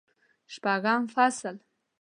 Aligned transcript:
شپږم 0.53 1.01
فصل 1.13 1.55